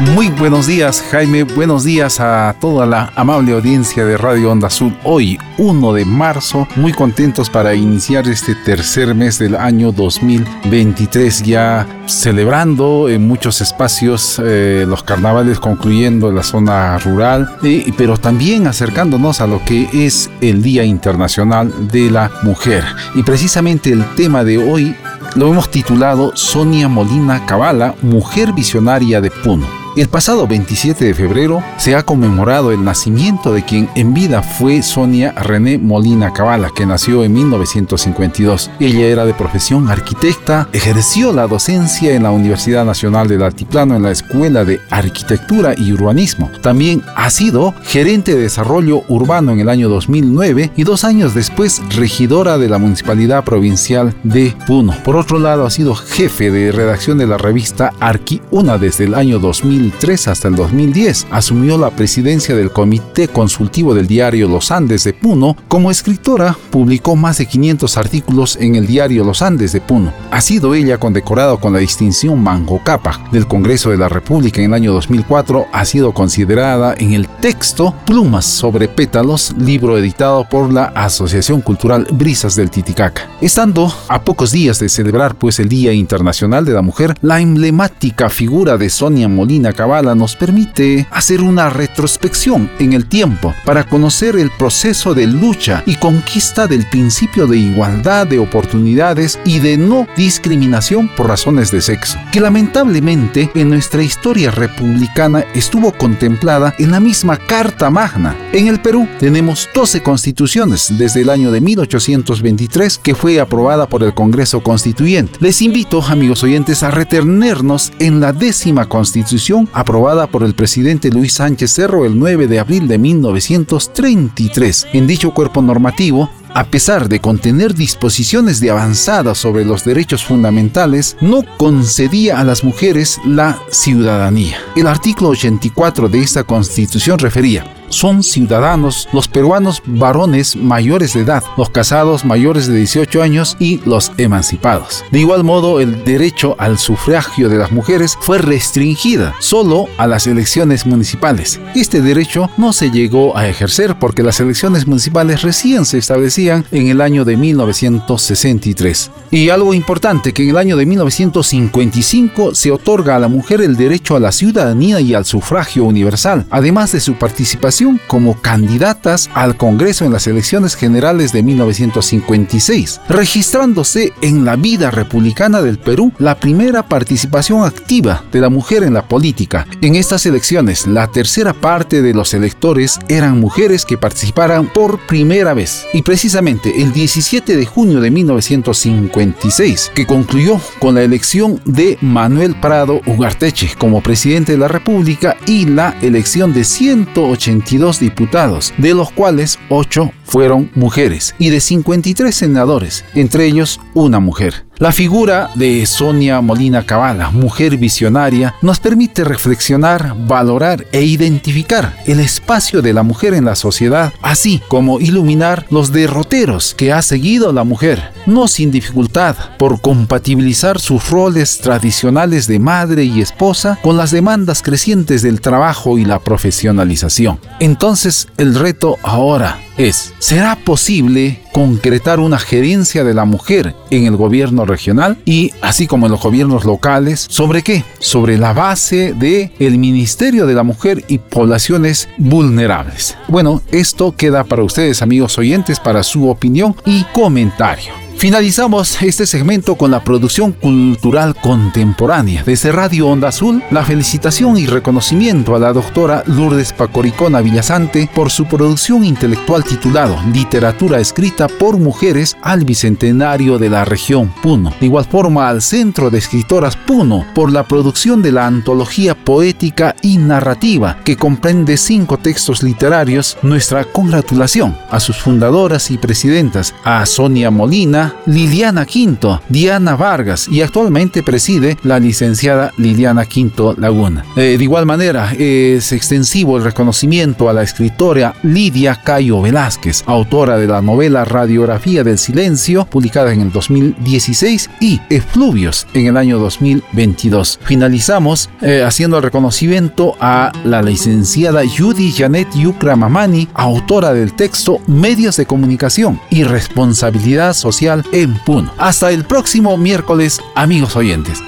Muy 0.00 0.30
buenos 0.30 0.66
días 0.66 1.04
Jaime, 1.10 1.42
buenos 1.42 1.84
días 1.84 2.20
a 2.20 2.56
toda 2.58 2.86
la 2.86 3.12
amable 3.16 3.52
audiencia 3.52 4.02
de 4.02 4.16
Radio 4.16 4.50
Onda 4.50 4.68
Azul. 4.68 4.96
Hoy, 5.04 5.38
1 5.58 5.92
de 5.92 6.06
marzo, 6.06 6.66
muy 6.76 6.92
contentos 6.94 7.50
para 7.50 7.74
iniciar 7.74 8.26
este 8.26 8.54
tercer 8.54 9.14
mes 9.14 9.38
del 9.38 9.54
año 9.54 9.92
2023, 9.92 11.42
ya 11.42 11.86
celebrando 12.06 13.10
en 13.10 13.28
muchos 13.28 13.60
espacios 13.60 14.40
eh, 14.42 14.86
los 14.88 15.02
carnavales, 15.02 15.60
concluyendo 15.60 16.30
en 16.30 16.36
la 16.36 16.44
zona 16.44 16.98
rural, 16.98 17.58
pero 17.98 18.16
también 18.16 18.68
acercándonos 18.68 19.42
a 19.42 19.46
lo 19.46 19.62
que 19.66 19.86
es 19.92 20.30
el 20.40 20.62
Día 20.62 20.82
Internacional 20.82 21.88
de 21.88 22.10
la 22.10 22.30
Mujer. 22.42 22.84
Y 23.14 23.22
precisamente 23.22 23.92
el 23.92 24.06
tema 24.14 24.44
de 24.44 24.56
hoy 24.56 24.96
lo 25.36 25.52
hemos 25.52 25.70
titulado 25.70 26.34
Sonia 26.34 26.88
Molina 26.88 27.44
Cabala, 27.44 27.94
Mujer 28.00 28.54
Visionaria 28.54 29.20
de 29.20 29.30
Puno. 29.30 29.79
El 29.96 30.08
pasado 30.08 30.46
27 30.46 31.04
de 31.04 31.14
febrero 31.14 31.64
se 31.76 31.96
ha 31.96 32.04
conmemorado 32.04 32.70
el 32.70 32.84
nacimiento 32.84 33.52
de 33.52 33.64
quien 33.64 33.88
en 33.96 34.14
vida 34.14 34.40
fue 34.40 34.82
Sonia 34.82 35.32
René 35.32 35.78
Molina 35.78 36.32
Cabala, 36.32 36.70
que 36.72 36.86
nació 36.86 37.24
en 37.24 37.32
1952. 37.32 38.70
Ella 38.78 39.06
era 39.06 39.26
de 39.26 39.34
profesión 39.34 39.90
arquitecta, 39.90 40.68
ejerció 40.72 41.32
la 41.32 41.48
docencia 41.48 42.14
en 42.14 42.22
la 42.22 42.30
Universidad 42.30 42.84
Nacional 42.84 43.26
del 43.26 43.42
Altiplano 43.42 43.96
en 43.96 44.04
la 44.04 44.12
Escuela 44.12 44.64
de 44.64 44.80
Arquitectura 44.90 45.74
y 45.76 45.92
Urbanismo. 45.92 46.48
También 46.62 47.02
ha 47.16 47.28
sido 47.28 47.74
gerente 47.82 48.36
de 48.36 48.42
desarrollo 48.42 49.02
urbano 49.08 49.50
en 49.50 49.58
el 49.58 49.68
año 49.68 49.88
2009 49.88 50.70
y 50.76 50.84
dos 50.84 51.02
años 51.02 51.34
después 51.34 51.82
regidora 51.96 52.58
de 52.58 52.68
la 52.68 52.78
Municipalidad 52.78 53.42
Provincial 53.42 54.14
de 54.22 54.54
Puno. 54.68 54.94
Por 55.02 55.16
otro 55.16 55.40
lado, 55.40 55.66
ha 55.66 55.70
sido 55.70 55.96
jefe 55.96 56.52
de 56.52 56.70
redacción 56.70 57.18
de 57.18 57.26
la 57.26 57.38
revista 57.38 57.92
Arqui 57.98 58.40
Una 58.52 58.78
desde 58.78 59.04
el 59.04 59.14
año 59.16 59.40
2000 59.40 59.79
2003 59.80 60.28
hasta 60.28 60.48
el 60.48 60.56
2010. 60.56 61.28
Asumió 61.30 61.78
la 61.78 61.90
presidencia 61.90 62.54
del 62.54 62.70
Comité 62.70 63.28
Consultivo 63.28 63.94
del 63.94 64.06
diario 64.06 64.46
Los 64.46 64.70
Andes 64.70 65.04
de 65.04 65.14
Puno. 65.14 65.56
Como 65.68 65.90
escritora, 65.90 66.56
publicó 66.70 67.16
más 67.16 67.38
de 67.38 67.46
500 67.46 67.96
artículos 67.96 68.56
en 68.60 68.74
el 68.74 68.86
diario 68.86 69.24
Los 69.24 69.40
Andes 69.40 69.72
de 69.72 69.80
Puno. 69.80 70.12
Ha 70.30 70.40
sido 70.42 70.74
ella 70.74 70.98
condecorada 70.98 71.56
con 71.56 71.72
la 71.72 71.78
distinción 71.78 72.42
Mango 72.42 72.82
Capa 72.84 73.20
del 73.32 73.46
Congreso 73.46 73.90
de 73.90 73.96
la 73.96 74.08
República 74.08 74.60
en 74.60 74.66
el 74.66 74.74
año 74.74 74.92
2004. 74.92 75.66
Ha 75.72 75.84
sido 75.86 76.12
considerada 76.12 76.94
en 76.98 77.14
el 77.14 77.26
texto 77.26 77.94
Plumas 78.04 78.44
sobre 78.44 78.86
pétalos, 78.88 79.54
libro 79.58 79.96
editado 79.96 80.46
por 80.46 80.70
la 80.72 80.86
Asociación 80.86 81.62
Cultural 81.62 82.06
Brisas 82.12 82.54
del 82.54 82.70
Titicaca. 82.70 83.30
Estando 83.40 83.90
a 84.08 84.20
pocos 84.22 84.52
días 84.52 84.78
de 84.78 84.90
celebrar 84.90 85.36
pues 85.36 85.58
el 85.58 85.70
Día 85.70 85.92
Internacional 85.94 86.66
de 86.66 86.74
la 86.74 86.82
Mujer, 86.82 87.14
la 87.22 87.40
emblemática 87.40 88.28
figura 88.28 88.76
de 88.76 88.90
Sonia 88.90 89.28
Molina 89.28 89.69
Cabala 89.72 90.14
nos 90.14 90.36
permite 90.36 91.06
hacer 91.10 91.40
una 91.40 91.70
retrospección 91.70 92.70
en 92.78 92.92
el 92.92 93.06
tiempo 93.06 93.54
para 93.64 93.84
conocer 93.84 94.36
el 94.36 94.50
proceso 94.50 95.14
de 95.14 95.26
lucha 95.26 95.82
y 95.86 95.96
conquista 95.96 96.66
del 96.66 96.86
principio 96.86 97.46
de 97.46 97.58
igualdad 97.58 98.26
de 98.26 98.38
oportunidades 98.38 99.38
y 99.44 99.58
de 99.58 99.76
no 99.76 100.06
discriminación 100.16 101.08
por 101.16 101.28
razones 101.28 101.70
de 101.70 101.80
sexo, 101.80 102.18
que 102.32 102.40
lamentablemente 102.40 103.50
en 103.54 103.70
nuestra 103.70 104.02
historia 104.02 104.50
republicana 104.50 105.44
estuvo 105.54 105.92
contemplada 105.92 106.74
en 106.78 106.90
la 106.90 107.00
misma 107.00 107.36
Carta 107.36 107.90
Magna. 107.90 108.36
En 108.52 108.68
el 108.68 108.80
Perú 108.80 109.08
tenemos 109.18 109.68
12 109.74 110.02
constituciones 110.02 110.96
desde 110.96 111.22
el 111.22 111.30
año 111.30 111.50
de 111.50 111.60
1823 111.60 112.98
que 112.98 113.14
fue 113.14 113.40
aprobada 113.40 113.88
por 113.88 114.02
el 114.02 114.14
Congreso 114.14 114.62
Constituyente. 114.62 115.38
Les 115.40 115.62
invito, 115.62 116.02
amigos 116.02 116.42
oyentes, 116.42 116.82
a 116.82 116.90
retenernos 116.90 117.92
en 117.98 118.20
la 118.20 118.32
décima 118.32 118.88
constitución 118.88 119.59
aprobada 119.72 120.26
por 120.26 120.42
el 120.42 120.54
presidente 120.54 121.10
Luis 121.10 121.34
Sánchez 121.34 121.72
Cerro 121.72 122.04
el 122.04 122.18
9 122.18 122.46
de 122.46 122.60
abril 122.60 122.88
de 122.88 122.98
1933. 122.98 124.88
En 124.92 125.06
dicho 125.06 125.32
cuerpo 125.32 125.62
normativo, 125.62 126.30
a 126.52 126.64
pesar 126.64 127.08
de 127.08 127.20
contener 127.20 127.74
disposiciones 127.74 128.60
de 128.60 128.70
avanzada 128.70 129.34
sobre 129.34 129.64
los 129.64 129.84
derechos 129.84 130.24
fundamentales, 130.24 131.16
no 131.20 131.42
concedía 131.56 132.40
a 132.40 132.44
las 132.44 132.64
mujeres 132.64 133.20
la 133.24 133.58
ciudadanía. 133.70 134.58
El 134.76 134.86
artículo 134.86 135.30
84 135.30 136.08
de 136.08 136.20
esta 136.20 136.44
constitución 136.44 137.18
refería, 137.18 137.64
son 137.90 138.22
ciudadanos 138.22 139.08
los 139.12 139.28
peruanos 139.28 139.82
varones 139.84 140.56
mayores 140.56 141.14
de 141.14 141.20
edad, 141.20 141.42
los 141.56 141.70
casados 141.70 142.24
mayores 142.24 142.66
de 142.66 142.76
18 142.76 143.22
años 143.22 143.56
y 143.60 143.80
los 143.84 144.12
emancipados. 144.16 145.04
De 145.10 145.20
igual 145.20 145.44
modo, 145.44 145.80
el 145.80 146.04
derecho 146.04 146.56
al 146.58 146.78
sufragio 146.78 147.48
de 147.48 147.58
las 147.58 147.72
mujeres 147.72 148.16
fue 148.20 148.38
restringida 148.38 149.34
solo 149.40 149.86
a 149.98 150.06
las 150.06 150.26
elecciones 150.26 150.86
municipales. 150.86 151.60
Este 151.74 152.00
derecho 152.00 152.50
no 152.56 152.72
se 152.72 152.90
llegó 152.90 153.36
a 153.36 153.48
ejercer 153.48 153.98
porque 153.98 154.22
las 154.22 154.40
elecciones 154.40 154.86
municipales 154.86 155.42
recién 155.42 155.84
se 155.84 155.98
establecían 155.98 156.64
en 156.70 156.88
el 156.88 157.00
año 157.00 157.24
de 157.24 157.36
1963. 157.36 159.10
Y 159.30 159.48
algo 159.50 159.74
importante, 159.74 160.32
que 160.32 160.44
en 160.44 160.50
el 160.50 160.56
año 160.56 160.76
de 160.76 160.86
1955 160.86 162.54
se 162.54 162.70
otorga 162.70 163.16
a 163.16 163.18
la 163.18 163.28
mujer 163.28 163.60
el 163.60 163.76
derecho 163.76 164.16
a 164.16 164.20
la 164.20 164.32
ciudadanía 164.32 165.00
y 165.00 165.14
al 165.14 165.24
sufragio 165.24 165.84
universal, 165.84 166.46
además 166.50 166.92
de 166.92 167.00
su 167.00 167.14
participación 167.14 167.79
como 168.06 168.40
candidatas 168.40 169.30
al 169.32 169.56
Congreso 169.56 170.04
en 170.04 170.12
las 170.12 170.26
elecciones 170.26 170.74
generales 170.74 171.32
de 171.32 171.42
1956, 171.42 173.00
registrándose 173.08 174.12
en 174.20 174.44
la 174.44 174.56
vida 174.56 174.90
republicana 174.90 175.62
del 175.62 175.78
Perú 175.78 176.12
la 176.18 176.38
primera 176.38 176.82
participación 176.82 177.64
activa 177.64 178.22
de 178.32 178.40
la 178.40 178.50
mujer 178.50 178.82
en 178.82 178.92
la 178.92 179.08
política. 179.08 179.66
En 179.80 179.94
estas 179.94 180.26
elecciones, 180.26 180.86
la 180.86 181.06
tercera 181.06 181.54
parte 181.54 182.02
de 182.02 182.12
los 182.12 182.34
electores 182.34 182.98
eran 183.08 183.40
mujeres 183.40 183.86
que 183.86 183.96
participaran 183.96 184.66
por 184.66 184.98
primera 185.06 185.54
vez. 185.54 185.86
Y 185.94 186.02
precisamente 186.02 186.82
el 186.82 186.92
17 186.92 187.56
de 187.56 187.64
junio 187.64 188.00
de 188.00 188.10
1956, 188.10 189.92
que 189.94 190.06
concluyó 190.06 190.60
con 190.78 190.96
la 190.96 191.02
elección 191.02 191.60
de 191.64 191.96
Manuel 192.02 192.54
Prado 192.60 193.00
Ugarteche 193.06 193.70
como 193.78 194.02
presidente 194.02 194.52
de 194.52 194.58
la 194.58 194.68
República 194.68 195.36
y 195.46 195.64
la 195.64 195.96
elección 196.02 196.52
de 196.52 196.64
180 196.64 197.69
diputados, 198.00 198.74
de 198.78 198.94
los 198.94 199.10
cuales 199.12 199.58
8 199.68 200.10
fueron 200.30 200.70
mujeres 200.74 201.34
y 201.38 201.50
de 201.50 201.60
53 201.60 202.34
senadores, 202.34 203.04
entre 203.14 203.46
ellos 203.46 203.80
una 203.94 204.20
mujer. 204.20 204.64
La 204.80 204.92
figura 204.92 205.50
de 205.56 205.84
Sonia 205.84 206.40
Molina 206.40 206.86
Cabala, 206.86 207.30
mujer 207.30 207.76
visionaria, 207.76 208.54
nos 208.62 208.80
permite 208.80 209.24
reflexionar, 209.24 210.14
valorar 210.26 210.86
e 210.90 211.02
identificar 211.02 211.94
el 212.06 212.18
espacio 212.18 212.80
de 212.80 212.94
la 212.94 213.02
mujer 213.02 213.34
en 213.34 213.44
la 213.44 213.56
sociedad, 213.56 214.14
así 214.22 214.62
como 214.68 214.98
iluminar 214.98 215.66
los 215.68 215.92
derroteros 215.92 216.74
que 216.74 216.94
ha 216.94 217.02
seguido 217.02 217.52
la 217.52 217.64
mujer, 217.64 218.10
no 218.24 218.48
sin 218.48 218.70
dificultad, 218.70 219.36
por 219.58 219.82
compatibilizar 219.82 220.80
sus 220.80 221.10
roles 221.10 221.58
tradicionales 221.58 222.46
de 222.46 222.58
madre 222.58 223.04
y 223.04 223.20
esposa 223.20 223.78
con 223.82 223.98
las 223.98 224.12
demandas 224.12 224.62
crecientes 224.62 225.20
del 225.20 225.42
trabajo 225.42 225.98
y 225.98 226.06
la 226.06 226.20
profesionalización. 226.20 227.38
Entonces, 227.58 228.28
el 228.38 228.54
reto 228.54 228.96
ahora 229.02 229.58
es, 229.76 230.12
¿será 230.20 230.54
posible 230.54 231.40
concretar 231.52 232.20
una 232.20 232.38
gerencia 232.38 233.02
de 233.02 233.14
la 233.14 233.24
mujer 233.24 233.74
en 233.90 234.06
el 234.06 234.16
gobierno 234.16 234.64
regional 234.64 235.18
y 235.24 235.50
así 235.60 235.88
como 235.88 236.06
en 236.06 236.12
los 236.12 236.22
gobiernos 236.22 236.64
locales? 236.64 237.26
¿Sobre 237.28 237.62
qué? 237.62 237.84
Sobre 237.98 238.38
la 238.38 238.52
base 238.52 239.12
de 239.12 239.52
el 239.58 239.78
Ministerio 239.78 240.46
de 240.46 240.54
la 240.54 240.62
Mujer 240.62 241.04
y 241.08 241.18
Poblaciones 241.18 242.08
Vulnerables. 242.18 243.16
Bueno, 243.26 243.62
esto 243.72 244.14
queda 244.14 244.44
para 244.44 244.62
ustedes 244.62 245.02
amigos 245.02 245.36
oyentes 245.38 245.80
para 245.80 246.04
su 246.04 246.28
opinión 246.28 246.76
y 246.86 247.02
comentario. 247.12 248.09
Finalizamos 248.20 249.00
este 249.00 249.26
segmento 249.26 249.76
con 249.76 249.90
la 249.90 250.04
producción 250.04 250.52
cultural 250.52 251.34
contemporánea. 251.34 252.42
Desde 252.44 252.70
Radio 252.70 253.08
Onda 253.08 253.28
Azul, 253.28 253.62
la 253.70 253.82
felicitación 253.82 254.58
y 254.58 254.66
reconocimiento 254.66 255.56
a 255.56 255.58
la 255.58 255.72
doctora 255.72 256.22
Lourdes 256.26 256.74
Pacoricona 256.74 257.40
Villasante 257.40 258.10
por 258.14 258.30
su 258.30 258.44
producción 258.44 259.06
intelectual 259.06 259.64
titulado 259.64 260.18
Literatura 260.34 261.00
escrita 261.00 261.48
por 261.48 261.78
mujeres 261.78 262.36
al 262.42 262.66
Bicentenario 262.66 263.58
de 263.58 263.70
la 263.70 263.86
región 263.86 264.30
Puno. 264.42 264.70
De 264.78 264.84
igual 264.84 265.06
forma 265.06 265.48
al 265.48 265.62
Centro 265.62 266.10
de 266.10 266.18
Escritoras 266.18 266.76
Puno 266.76 267.24
por 267.34 267.50
la 267.50 267.66
producción 267.66 268.20
de 268.20 268.32
la 268.32 268.46
antología 268.46 269.14
poética 269.14 269.96
y 270.02 270.18
narrativa 270.18 270.98
que 271.06 271.16
comprende 271.16 271.78
cinco 271.78 272.18
textos 272.18 272.62
literarios. 272.62 273.38
Nuestra 273.40 273.86
congratulación 273.86 274.76
a 274.90 275.00
sus 275.00 275.16
fundadoras 275.16 275.90
y 275.90 275.96
presidentas, 275.96 276.74
a 276.84 277.06
Sonia 277.06 277.50
Molina, 277.50 278.09
Liliana 278.26 278.86
Quinto, 278.86 279.40
Diana 279.48 279.96
Vargas 279.96 280.48
y 280.48 280.62
actualmente 280.62 281.22
preside 281.22 281.76
la 281.82 281.98
licenciada 281.98 282.72
Liliana 282.76 283.24
Quinto 283.26 283.74
Laguna. 283.76 284.24
Eh, 284.36 284.56
de 284.58 284.64
igual 284.64 284.86
manera, 284.86 285.32
es 285.38 285.92
extensivo 285.92 286.56
el 286.56 286.64
reconocimiento 286.64 287.48
a 287.48 287.52
la 287.52 287.62
escritora 287.62 288.34
Lidia 288.42 288.96
Cayo 288.96 289.40
Velázquez, 289.40 290.04
autora 290.06 290.56
de 290.56 290.66
la 290.66 290.82
novela 290.82 291.24
Radiografía 291.24 292.04
del 292.04 292.18
Silencio, 292.18 292.84
publicada 292.86 293.32
en 293.32 293.40
el 293.40 293.52
2016, 293.52 294.70
y 294.80 295.00
Efluvios 295.10 295.86
en 295.94 296.06
el 296.06 296.16
año 296.16 296.38
2022. 296.38 297.60
Finalizamos 297.62 298.50
eh, 298.60 298.82
haciendo 298.86 299.16
el 299.18 299.22
reconocimiento 299.22 300.16
a 300.20 300.52
la 300.64 300.82
licenciada 300.82 301.62
Judy 301.66 302.12
Janet 302.12 302.48
Yucra 302.54 302.96
Mamani, 302.96 303.48
autora 303.54 304.12
del 304.12 304.34
texto 304.34 304.78
Medios 304.86 305.36
de 305.36 305.46
Comunicación 305.46 306.20
y 306.30 306.44
Responsabilidad 306.44 307.54
Social 307.54 307.99
en 308.12 308.34
Puno. 308.34 308.72
Hasta 308.78 309.10
el 309.10 309.24
próximo 309.24 309.76
miércoles, 309.76 310.40
amigos 310.54 310.96
oyentes. 310.96 311.42